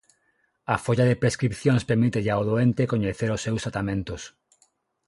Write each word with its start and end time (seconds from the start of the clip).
A 0.73 0.75
folla 0.85 1.05
de 1.09 1.19
prescripcións 1.21 1.87
permítelle 1.89 2.31
ao 2.33 2.45
doente 2.49 2.89
coñecer 2.93 3.29
os 3.35 3.43
seus 3.45 3.61
tratamentos. 3.65 4.21